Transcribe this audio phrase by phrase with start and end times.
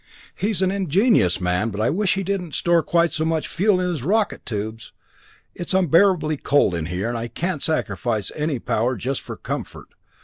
[0.33, 3.87] "He's an ingenious man, but I wish he didn't store quite so much fuel in
[3.87, 4.91] his rocket tubes!
[5.53, 9.89] It's unbearably cold in here, and I can't sacrifice any power just for comfort.